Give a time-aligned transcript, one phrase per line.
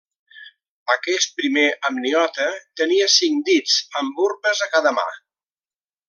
[0.93, 2.47] Aquest primer amniota
[2.81, 5.05] tenia cinc dits amb urpes a cada mà.